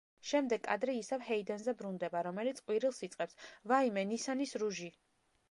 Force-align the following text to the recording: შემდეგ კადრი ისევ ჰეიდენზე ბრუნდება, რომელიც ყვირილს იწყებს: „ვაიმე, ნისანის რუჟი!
შემდეგ 0.27 0.61
კადრი 0.67 0.95
ისევ 0.99 1.25
ჰეიდენზე 1.27 1.75
ბრუნდება, 1.81 2.23
რომელიც 2.29 2.63
ყვირილს 2.65 3.03
იწყებს: 3.09 3.39
„ვაიმე, 3.75 4.09
ნისანის 4.15 4.57
რუჟი! 4.65 4.91